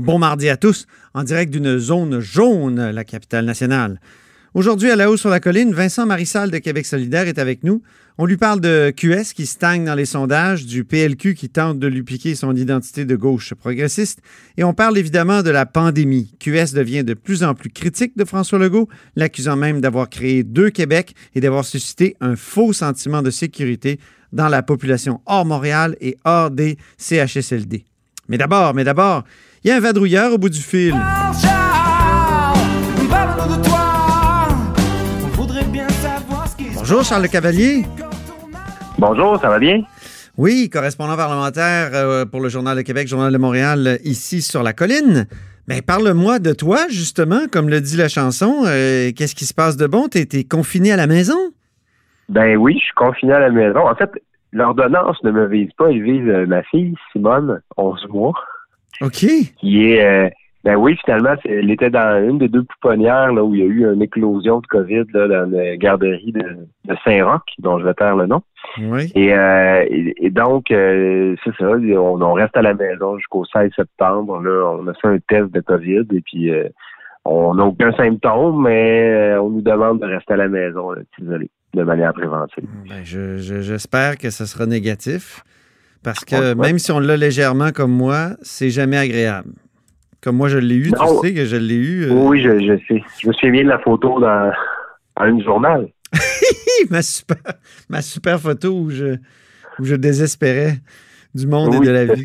[0.00, 4.00] Bon mardi à tous, en direct d'une zone jaune, la capitale nationale.
[4.54, 7.82] Aujourd'hui, à la hausse sur la colline, Vincent Marissal de Québec solidaire est avec nous.
[8.16, 11.86] On lui parle de QS qui stagne dans les sondages, du PLQ qui tente de
[11.86, 14.20] lui piquer son identité de gauche progressiste,
[14.56, 16.34] et on parle évidemment de la pandémie.
[16.40, 20.70] QS devient de plus en plus critique de François Legault, l'accusant même d'avoir créé deux
[20.70, 24.00] Québec et d'avoir suscité un faux sentiment de sécurité
[24.32, 27.84] dans la population hors Montréal et hors des CHSLD.
[28.30, 29.24] Mais d'abord, mais d'abord,
[29.64, 30.94] il y a un vadrouilleur au bout du fil.
[36.76, 37.84] Bonjour Charles Le Cavalier.
[38.98, 39.82] Bonjour, ça va bien?
[40.36, 44.74] Oui, correspondant parlementaire euh, pour le Journal de Québec, Journal de Montréal, ici sur la
[44.74, 45.26] colline.
[45.66, 48.62] Mais parle-moi de toi, justement, comme le dit la chanson.
[48.64, 50.06] Euh, qu'est-ce qui se passe de bon?
[50.06, 51.38] Tu es, confiné à la maison?
[52.28, 53.80] Ben oui, je suis confiné à la maison.
[53.80, 54.10] En fait,
[54.52, 58.34] l'ordonnance ne me vise pas, elle vise euh, ma fille, Simone, 11 mois.
[59.00, 59.24] OK.
[59.58, 60.04] Qui est.
[60.04, 60.30] Euh,
[60.62, 63.66] ben oui, finalement, elle était dans une des deux pouponnières là, où il y a
[63.66, 68.14] eu une éclosion de COVID là, dans la garderie de, Saint-Roch, dont je vais taire
[68.14, 68.42] le nom.
[68.78, 69.10] Oui.
[69.14, 74.42] Et, euh, et, donc, euh, c'est ça, on, reste à la maison jusqu'au 16 septembre.
[74.42, 76.52] Là, on a fait un test de COVID et puis
[77.24, 81.82] on n'a aucun symptôme, mais on nous demande de rester à la maison, désolé, de
[81.82, 82.64] manière préventive.
[82.88, 85.44] Ben, j'espère que ce sera négatif.
[86.02, 89.52] Parce que même si on l'a légèrement comme moi, c'est jamais agréable.
[90.22, 92.04] Comme moi, je l'ai eu, tu sais que je l'ai eu.
[92.04, 93.02] Euh, oui, je, sais.
[93.22, 94.52] Je me souviens de la photo dans,
[95.16, 95.88] un journal.
[96.90, 97.38] ma, super,
[97.88, 99.16] ma super photo où je,
[99.78, 100.78] où je désespérais
[101.34, 102.24] du monde et de la vie.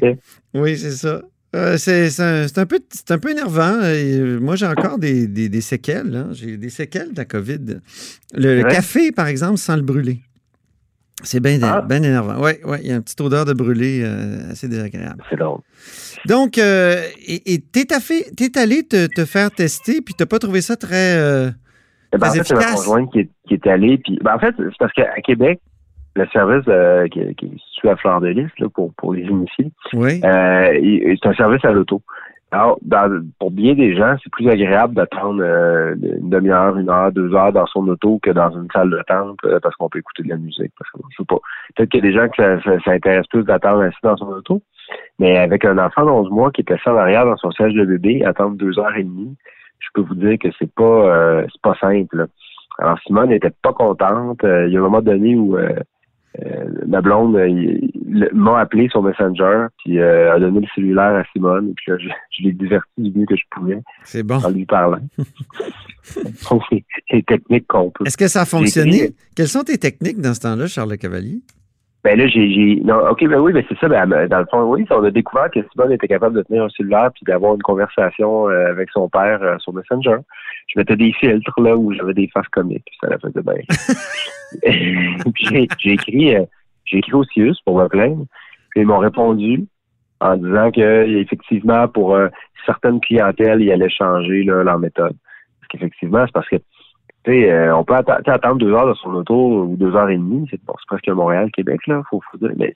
[0.54, 1.22] Oui, c'est ça.
[1.56, 3.80] Euh, c'est un, peu, un peu énervant.
[3.82, 6.16] Euh, moi, j'ai encore des, séquelles.
[6.16, 6.30] Hein.
[6.34, 7.80] J'ai des séquelles de la COVID.
[8.34, 10.20] Le, le café, par exemple, sans le brûler.
[11.24, 11.86] C'est bien ah.
[11.90, 12.36] énervant.
[12.40, 15.24] Oui, ouais, il y a une petite odeur de brûlé euh, assez désagréable.
[15.30, 15.62] C'est drôle.
[16.26, 21.18] Donc, euh, et t'es es allé te, faire tester, puis t'as pas trouvé ça très,
[21.18, 21.52] euh,
[22.14, 23.98] eh ben, en fait, C'est ma conjointe qui est, qui est allée.
[23.98, 25.62] Puis, ben, en fait, c'est parce qu'à Québec,
[26.16, 26.66] le service
[27.12, 30.22] qui, qui, est situé à Fleur de Lys, là, pour, pour les initiés, oui.
[30.22, 32.02] c'est un service à l'auto.
[32.56, 32.80] Alors,
[33.40, 37.52] pour bien des gens, c'est plus agréable d'attendre euh, une demi-heure, une heure, deux heures
[37.52, 40.30] dans son auto que dans une salle de temple euh, parce qu'on peut écouter de
[40.30, 40.72] la musique.
[40.78, 41.40] Parce que, je sais pas.
[41.76, 44.62] Peut-être qu'il y a des gens que ça, intéresse plus d'attendre ainsi dans son auto.
[45.20, 47.84] Mais avec un enfant d'11 mois qui est assis en arrière dans son siège de
[47.84, 49.36] bébé, attendre deux heures et demie,
[49.80, 52.28] je peux vous dire que c'est pas euh, c'est pas simple.
[52.78, 54.40] Alors Simone n'était pas contente.
[54.44, 55.58] il y a un moment donné où
[56.44, 57.80] euh, ma blonde euh,
[58.34, 61.98] m'a appelé sur Messenger, puis euh, a donné le cellulaire à Simone, et puis là,
[61.98, 63.82] je, l'ai diverti du mieux que je pouvais.
[64.04, 64.38] C'est bon.
[64.38, 65.00] En lui parlant.
[67.12, 68.06] les techniques qu'on peut.
[68.06, 69.12] Est-ce que ça a fonctionné?
[69.36, 71.42] Quelles sont tes techniques dans ce temps-là, Charles Le Cavalier?
[72.06, 72.80] Ben là, j'ai.
[72.84, 73.88] Non, OK, ben oui, ben c'est ça.
[73.88, 76.70] Ben, dans le fond, oui, on a découvert que Simone était capable de tenir un
[76.70, 80.18] cellulaire puis d'avoir une conversation avec son père sur Messenger.
[80.68, 83.56] Je mettais des filtres là où j'avais des faces comiques, puis ça la faisait bien.
[85.40, 86.46] j'ai écrit, euh,
[86.86, 88.26] j'ai écrit au CIUS pour me plaindre.
[88.70, 89.66] Puis ils m'ont répondu
[90.20, 92.28] en disant que effectivement pour euh,
[92.66, 95.16] certaines clientèles, ils allaient changer leur méthode.
[95.60, 96.58] Parce qu'effectivement, c'est parce que
[97.28, 100.48] euh, on peut attendre deux heures de son auto ou deux heures et demie.
[100.50, 102.22] C'est presque Montréal-Québec, là, faut.
[102.58, 102.76] Mais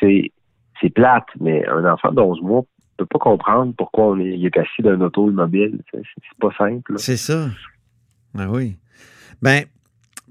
[0.00, 2.62] c'est plate, mais un enfant de 11 mois
[2.96, 5.80] peut pas comprendre pourquoi on est, il est assis d'un auto immobile.
[5.92, 6.02] C'est
[6.40, 6.94] pas simple.
[6.96, 7.48] C'est ça.
[8.38, 8.76] Ah oui.
[9.42, 9.64] Ben,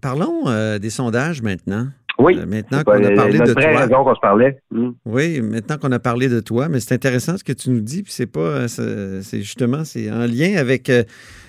[0.03, 1.88] Parlons euh, des sondages maintenant.
[2.19, 2.38] Oui.
[2.40, 4.03] Euh, maintenant qu'on a parlé de toi.
[4.03, 4.59] qu'on se parlait.
[4.72, 4.91] Hmm.
[5.06, 8.03] Oui, maintenant qu'on a parlé de toi, mais c'est intéressant ce que tu nous dis,
[8.03, 10.91] puis c'est pas, euh, c'est justement, c'est en lien avec,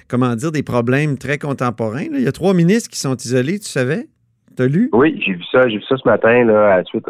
[0.09, 2.07] comment dire, des problèmes très contemporains.
[2.13, 4.09] Il y a trois ministres qui sont isolés, tu savais?
[4.57, 4.89] Tu as lu?
[4.93, 7.05] Oui, j'ai vu ça, j'ai vu ça ce matin, là, à la suite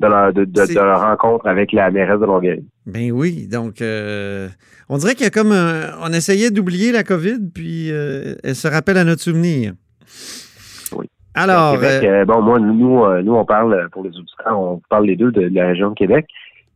[0.00, 2.64] de leur, rencontre avec la mairesse de Longueuil.
[2.86, 7.88] Ben oui, donc on dirait qu'il y a comme on essayait d'oublier la COVID, puis
[7.88, 9.72] elle se rappelle à notre souvenir.
[11.34, 11.74] Alors.
[11.74, 15.16] Euh, euh, bon, moi, nous, euh, nous, on parle, pour les auditeurs, on parle les
[15.16, 16.26] deux de, la région de Québec.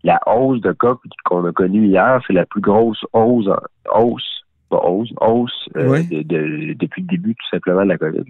[0.05, 3.49] La hausse de cas qu'on a connue hier, c'est la plus grosse hausse,
[3.93, 8.23] hausse, pas hausse, hausse depuis le début, tout simplement, de la COVID.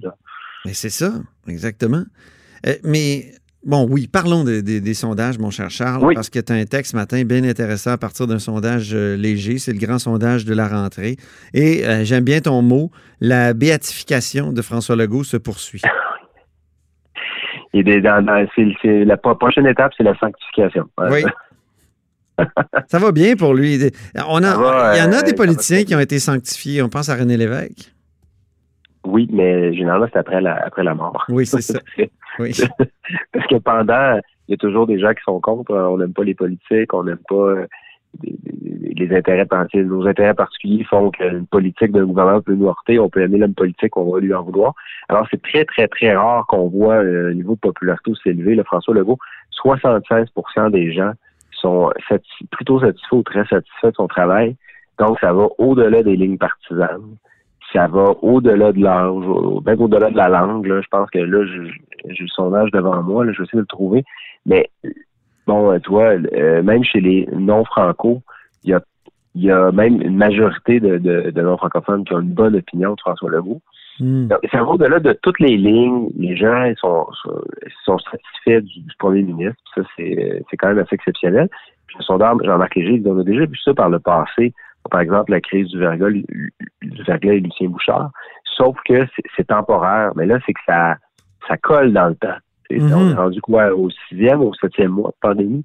[0.64, 1.12] Mais c'est ça,
[1.46, 2.04] exactement.
[2.84, 3.32] mais
[3.66, 6.96] Bon, oui, parlons des sondages, mon cher Charles, parce que tu as un texte ce
[6.96, 9.58] matin bien intéressant à partir d'un sondage léger.
[9.58, 11.16] C'est le grand sondage de la rentrée.
[11.52, 12.90] Et j'aime bien ton mot,
[13.20, 15.82] la béatification de François Legault se poursuit.
[17.82, 20.84] la prochaine étape, c'est la sanctification.
[20.98, 21.24] Oui.
[22.86, 23.78] ça va bien pour lui.
[24.28, 26.82] On a, il y en a des politiciens qui ont été sanctifiés.
[26.82, 27.92] On pense à René Lévesque.
[29.04, 31.24] Oui, mais généralement, c'est après la, après la mort.
[31.28, 31.78] Oui, c'est ça.
[32.38, 32.52] Oui.
[33.32, 35.74] Parce que pendant, il y a toujours des gens qui sont contre.
[35.74, 37.54] On n'aime pas les politiques, on n'aime pas
[38.98, 43.22] les intérêts nos intérêts particuliers font qu'une politique d'un gouvernement peut nous heurter, on peut
[43.22, 44.74] aimer l'homme politique, on va lui en vouloir.
[45.08, 48.54] Alors, c'est très, très, très rare qu'on voit un niveau de popularité aussi élevé.
[48.54, 49.18] Le François Legault,
[49.64, 51.12] 76% des gens
[51.52, 51.90] sont
[52.50, 54.56] plutôt satisfaits ou très satisfaits de son travail.
[54.98, 57.16] Donc, ça va au-delà des lignes partisanes.
[57.72, 60.66] Ça va au-delà de l'âge, même au-delà de la langue.
[60.66, 63.66] Je pense que là, j'ai le sondage devant moi, là, je vais essayer de le
[63.66, 64.04] trouver.
[64.46, 64.70] Mais
[65.48, 68.22] bon, tu vois, euh, même chez les non-franco,
[68.64, 68.80] il y a,
[69.34, 73.30] y a même une majorité de, de, non-francophones qui ont une bonne opinion de François
[73.30, 73.62] Legault.
[73.98, 74.28] Hmm.
[74.52, 76.10] Ça va au-delà de toutes les lignes.
[76.16, 77.06] Les gens ils sont,
[77.84, 79.60] sont satisfaits du, premier ministre.
[79.74, 81.48] Ça, c'est quand même assez exceptionnel.
[81.86, 84.52] Puis le sondage, Jean-Marc Léger, on a déjà vu ça par le passé.
[84.90, 88.10] Par exemple, la crise du verglas, du verglas et Lucien Bouchard.
[88.56, 89.06] Sauf que
[89.36, 90.12] c'est temporaire.
[90.14, 90.96] Mais là, c'est que ça,
[91.48, 92.38] ça colle dans le temps.
[92.70, 95.64] On est rendu quoi au sixième, au septième mois de pandémie?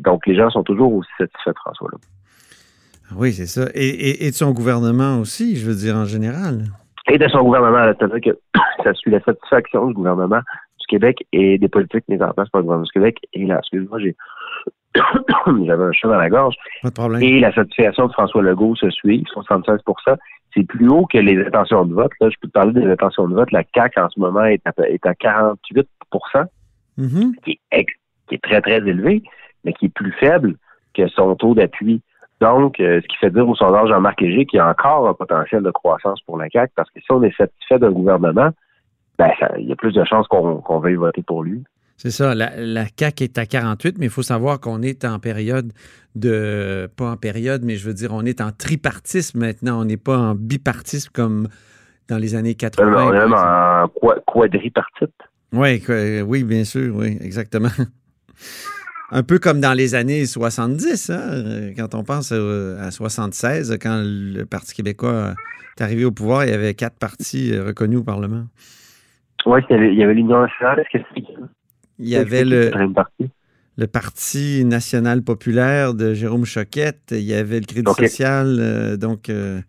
[0.00, 1.98] donc, les gens sont toujours aussi satisfaits de François là.
[3.16, 3.68] Oui, c'est ça.
[3.74, 6.64] Et, de son gouvernement aussi, je veux dire, en général.
[7.10, 7.84] Et de son gouvernement.
[7.84, 10.40] C'est-à-dire que ça suit la satisfaction du gouvernement
[10.80, 13.18] du Québec et des politiques mises en place par le gouvernement du Québec.
[13.34, 14.16] Et là, excuse-moi, j'ai
[15.66, 16.54] j'avais un chat dans la gorge.
[16.82, 17.22] Pas de problème.
[17.22, 19.80] Et la satisfaction de François Legault se suit, 76
[20.54, 22.12] c'est plus haut que les intentions de vote.
[22.20, 23.50] Là, je peux te parler des intentions de vote.
[23.52, 25.86] La CAQ, en ce moment, est à, est à 48
[26.98, 27.34] mm-hmm.
[27.44, 27.86] qui, est,
[28.28, 29.22] qui est très, très élevé,
[29.64, 30.56] mais qui est plus faible
[30.94, 32.02] que son taux d'appui.
[32.40, 35.14] Donc, euh, ce qui fait dire au sondage Jean-Marc Léger qu'il y a encore un
[35.14, 38.50] potentiel de croissance pour la CAQ, parce que si on est satisfait d'un gouvernement,
[39.18, 41.62] ben, il y a plus de chances qu'on veuille voter pour lui.
[41.96, 42.34] C'est ça.
[42.34, 45.72] La, la, CAQ est à 48, mais il faut savoir qu'on est en période
[46.14, 46.90] de.
[46.96, 49.80] Pas en période, mais je veux dire, on est en tripartisme maintenant.
[49.80, 51.48] On n'est pas en bipartisme comme
[52.08, 53.06] dans les années 80.
[53.06, 53.88] on est même en
[54.26, 55.14] quadripartite.
[55.52, 55.82] Oui,
[56.26, 57.68] oui, bien sûr, oui, exactement.
[59.10, 64.44] Un peu comme dans les années 70, hein, quand on pense à 76, quand le
[64.44, 65.34] Parti québécois
[65.78, 68.46] est arrivé au pouvoir, il y avait quatre partis reconnus au Parlement.
[69.46, 70.80] Oui, il y avait l'Union nationale.
[70.80, 71.04] Est-ce que
[71.98, 72.70] il y avait le,
[73.76, 77.10] le Parti national populaire de Jérôme Choquette.
[77.10, 78.56] Il y avait le Crédit social.
[78.60, 79.60] Euh, donc, euh,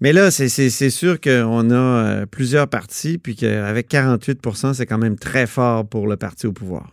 [0.00, 5.16] mais là, c'est sûr qu'on a euh, plusieurs partis, puis qu'avec 48% c'est quand même
[5.16, 6.88] très fort pour le parti au pouvoir.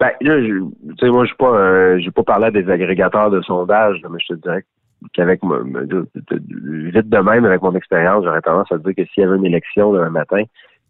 [0.00, 4.18] Ben, là, je, moi, je pas, j'ai pas parlé à des agrégateurs de sondages, mais
[4.20, 4.64] je te dirais
[5.12, 9.36] qu'avec vite de même, avec mon expérience, j'aurais tendance à dire que s'il y avait
[9.36, 10.42] une élection demain matin,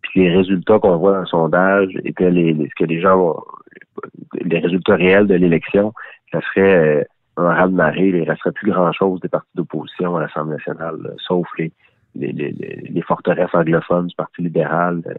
[0.08, 3.42] puis les résultats qu'on voit dans le sondage étaient les, ce que les gens vont,
[4.40, 5.92] les résultats réels de l'élection,
[6.32, 7.04] ça serait euh,
[7.36, 11.72] un raz-de-marée, il ne resterait plus grand-chose des partis d'opposition à l'Assemblée nationale, sauf les,
[12.14, 15.02] les, les, forteresses anglophones du Parti libéral.
[15.06, 15.14] Euh,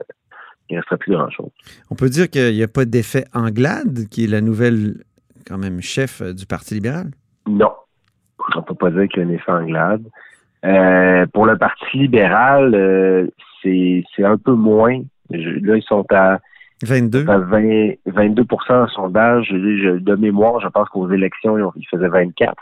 [0.69, 1.49] il ne resterait plus grand-chose.
[1.89, 5.03] On peut dire qu'il n'y a pas d'effet Anglade, qui est la nouvelle,
[5.47, 7.11] quand même, chef euh, du Parti libéral?
[7.47, 7.71] Non.
[8.55, 10.03] On ne peut pas dire qu'il y a un effet Anglade.
[10.61, 13.29] Pour le Parti libéral,
[13.63, 14.99] c'est un peu moins.
[15.29, 16.39] là, ils sont à
[16.83, 17.25] 22.
[18.05, 19.49] 22 en sondage.
[19.49, 22.55] de mémoire, je pense qu'aux élections, ils, faisaient 24.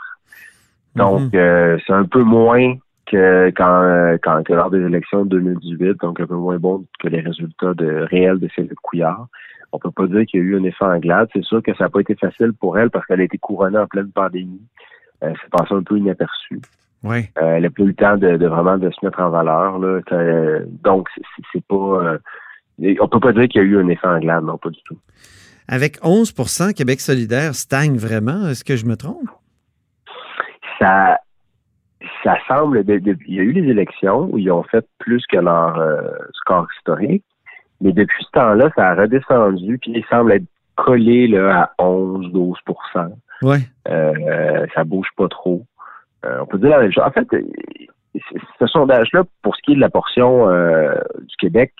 [0.96, 1.30] Donc, mhm.
[1.34, 2.74] euh, c'est un peu moins
[3.06, 7.20] que quand, quand lors des élections de 2018, donc un peu moins bon que les
[7.20, 9.28] résultats de réels de Philippe Couillard.
[9.70, 11.28] On peut pas dire qu'il y a eu un effet en glade.
[11.32, 13.78] C'est sûr que ça n'a pas été facile pour elle parce qu'elle a été couronnée
[13.78, 14.62] en pleine pandémie.
[15.22, 16.60] Euh, c'est passé un peu inaperçu.
[17.04, 17.28] Oui.
[17.40, 19.78] Euh, elle n'a plus eu le temps de, vraiment de se mettre en valeur.
[19.78, 20.00] Là.
[20.84, 21.08] donc,
[21.52, 21.74] c'est pas.
[21.74, 22.18] Euh,
[23.00, 24.82] on peut pas dire qu'il y a eu un effet en glade, non, pas du
[24.84, 24.98] tout.
[25.68, 28.48] Avec 11% Québec solidaire stagne vraiment.
[28.48, 29.28] Est-ce que je me trompe?
[30.78, 31.18] Ça,
[32.22, 32.84] ça semble.
[32.86, 36.00] il y a eu les élections où ils ont fait plus que leur euh,
[36.32, 37.24] score historique.
[37.80, 42.56] Mais depuis ce temps-là, ça a redescendu, puis il semble être collé là, à 11-12
[43.42, 43.58] Ouais.
[43.88, 45.64] Euh, ça bouge pas trop.
[46.24, 47.04] Euh, on peut dire la même chose.
[47.04, 47.26] En fait,
[48.58, 51.72] ce sondage-là, pour ce qui est de la portion euh, du Québec,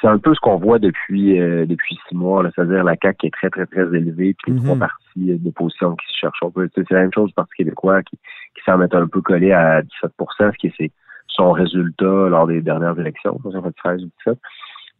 [0.00, 3.26] c'est un peu ce qu'on voit depuis euh, depuis six mois, c'est-à-dire la CAQ qui
[3.26, 4.80] est très, très, très élevée, puis les trois mhm.
[4.80, 6.40] partis d'opposition qui se cherchent.
[6.74, 9.82] C'est la même chose du Parti québécois qui, qui semble être un peu collé à
[9.82, 9.90] 17%
[10.38, 10.92] ce qui est
[11.28, 14.38] son résultat lors des dernières élections, en fait 13 ou 17.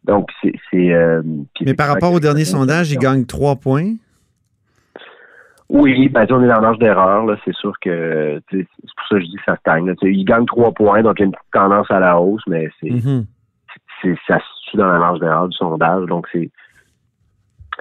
[0.03, 0.93] Donc, c'est.
[1.61, 3.95] Mais par rapport au dernier sondage, il gagne trois points.
[5.73, 7.25] Oui, ben, on est dans l'âge d'erreur.
[7.45, 9.95] C'est sûr que c'est pour ça que je dis que ça stagne.
[10.01, 12.69] Il gagne trois points, donc il y a une petite tendance à la hausse, mais
[12.81, 13.25] c'est mm-hmm.
[14.27, 16.07] ça se situe dans la marge d'erreur du sondage.
[16.07, 16.51] Donc c'est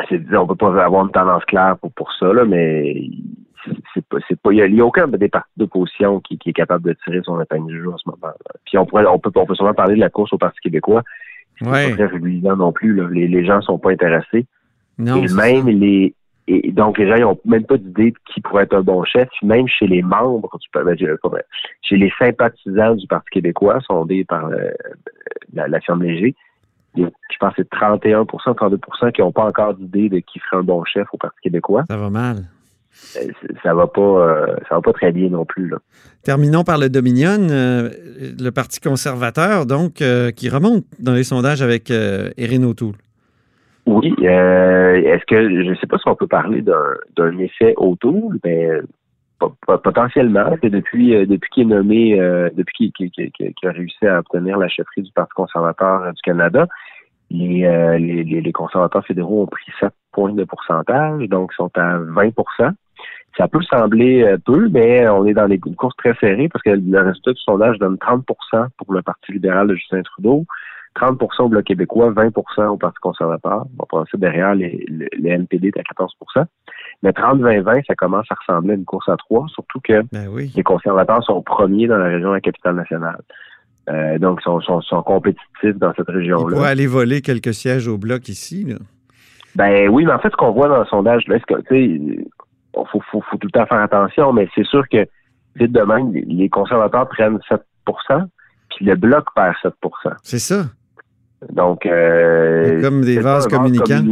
[0.08, 2.94] c'est on peut pas avoir une tendance claire pour, pour ça, là, mais
[3.92, 4.52] c'est pas c'est pas.
[4.52, 7.66] Il n'y a, aucun des partis d'opposition qui, qui est capable de tirer son épingle
[7.66, 8.20] du jeu en ce moment.
[8.22, 8.52] Là.
[8.66, 11.02] Puis on pourrait on peut on peut sûrement parler de la course au Parti québécois.
[11.58, 12.94] C'est pas très non plus.
[12.94, 13.08] Là.
[13.10, 14.46] Les, les gens sont pas intéressés.
[14.96, 16.14] Non, Et même les
[16.52, 19.28] et donc, les gens n'ont même pas d'idée de qui pourrait être un bon chef.
[19.42, 20.96] Même chez les membres, du, ben,
[21.82, 24.70] chez les sympathisants du Parti québécois, sondés par euh,
[25.52, 26.34] la, la firme Léger,
[26.96, 27.04] je
[27.38, 30.82] pense que c'est 31% 32% qui n'ont pas encore d'idée de qui ferait un bon
[30.84, 31.84] chef au Parti québécois.
[31.88, 32.38] Ça va mal.
[33.16, 33.28] Euh,
[33.62, 35.68] ça va pas euh, ça va pas très bien non plus.
[35.68, 35.76] Là.
[36.24, 40.02] Terminons par le Dominion, le Parti conservateur, donc,
[40.34, 42.96] qui remonte dans les sondages avec Erin O'Toole.
[43.86, 44.14] Oui.
[44.20, 48.68] Euh, est-ce que je ne sais pas si on peut parler d'un effet autour, mais
[49.66, 53.10] potentiellement, depuis euh, depuis qu'il est nommé, euh, depuis qu'il
[53.64, 56.66] a réussi à obtenir la chefferie du Parti conservateur du Canada,
[57.30, 62.72] les, les, conservateurs fédéraux ont pris 7 points de pourcentage, donc sont à 20%
[63.38, 66.70] ça peut sembler peu, mais on est dans des, une course très serrée parce que
[66.70, 68.24] le résultat du sondage donne 30%
[68.76, 70.44] pour le Parti libéral de Justin Trudeau,
[70.96, 73.64] 30% au Bloc québécois, 20% au Parti conservateur.
[73.78, 76.44] On va passer derrière, les, les, NPD est à 14%
[77.02, 80.62] Mais 30-20-20, ça commence à ressembler à une course à trois, surtout que ben les
[80.62, 83.20] conservateurs sont premiers dans la région de la capitale nationale.
[83.88, 86.56] Euh, donc, ils sont, sont, compétitifs dans cette région-là.
[86.56, 88.64] Pourraient aller voler quelques sièges au bloc ici.
[88.64, 88.76] Là.
[89.56, 92.24] Ben oui, mais en fait, ce qu'on voit dans le sondage, là, c'est que, il
[92.74, 95.06] faut, faut, faut, tout le temps faire attention, mais c'est sûr que,
[95.56, 98.26] vite de même, les conservateurs prennent 7%
[98.76, 99.72] puis le bloc perd 7%
[100.22, 100.66] C'est ça.
[101.48, 104.04] Donc, euh, comme des vases communicants.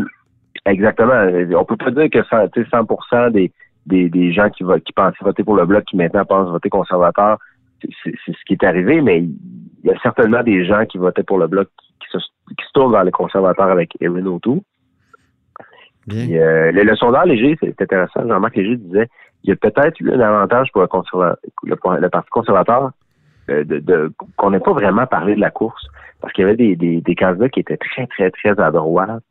[0.67, 1.27] exactement.
[1.59, 3.53] On peut pas dire que 100, des,
[3.87, 7.39] des, des, gens qui, qui pensaient voter pour le bloc qui maintenant pensent voter conservateur,
[7.83, 9.37] c'est ce qui est arrivé, mais il
[9.85, 11.69] y a certainement des gens qui votaient pour le bloc
[12.01, 14.61] qui, se, qui se tournent vers les conservateurs avec Erin O'Toole.
[16.09, 18.27] Puis, euh, le, sondage léger, c'est intéressant.
[18.27, 19.09] Jean-Marc Léger disait
[19.45, 20.89] il y a peut-être eu un avantage pour le,
[21.65, 22.93] le Parti conservateur
[23.49, 25.87] de, de qu'on n'ait pas vraiment parlé de la course
[26.21, 29.23] parce qu'il y avait des, des, des, candidats qui étaient très, très, très à droite.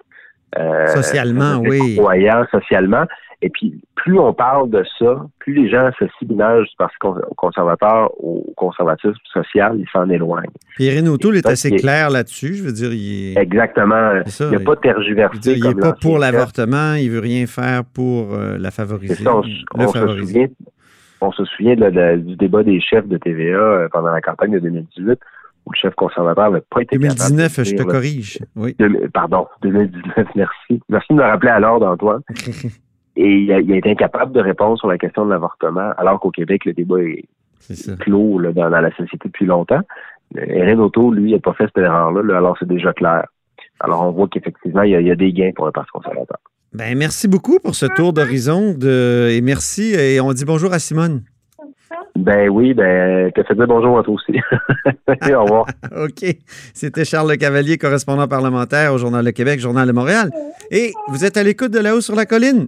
[0.58, 1.98] Euh, socialement, oui.
[1.98, 3.06] Croyants socialement.
[3.42, 6.96] Et puis, plus on parle de ça, plus les gens associent l'image du Parti
[7.36, 10.50] conservateur au conservatisme social, ils s'en éloignent.
[10.76, 12.92] Puis Erin O'Toole est assez clair là-dessus, je veux dire.
[12.94, 14.14] Il Exactement.
[14.40, 15.54] il n'a pas tergiversé.
[15.54, 19.24] il n'est pas pour l'avortement, il veut rien faire pour euh, la favoriser.
[19.24, 20.48] Ça, on, se souvient,
[21.22, 25.20] on se souvient du débat des chefs de TVA euh, pendant la campagne de 2018
[25.66, 28.40] où le chef conservateur n'a pas été 2019, je te corrige.
[28.56, 28.76] Oui.
[29.14, 30.82] pardon, 2019, merci.
[30.88, 32.22] Merci de me rappeler à l'ordre, Antoine.
[33.18, 36.66] Et il a, été incapable de répondre sur la question de l'avortement, alors qu'au Québec,
[36.66, 37.26] le débat est,
[38.00, 39.82] clos dans, la société depuis longtemps.
[40.36, 43.26] Erin Auto, lui, n'a pas fait cette erreur-là, alors c'est déjà clair.
[43.80, 46.38] Alors on voit qu'effectivement, il, y a des gains pour le Parti conservateur.
[46.78, 49.30] Ben, merci beaucoup pour ce tour d'horizon de...
[49.32, 49.96] et merci.
[49.96, 51.24] Et on dit bonjour à Simone.
[52.16, 54.40] Ben oui, ben, te fait bonjour à toi aussi.
[55.34, 55.66] au revoir.
[56.04, 56.24] OK.
[56.76, 60.30] C'était Charles Le Cavalier, correspondant parlementaire au Journal de Québec, Journal de Montréal.
[60.70, 62.68] Et vous êtes à l'écoute de là-haut sur la colline.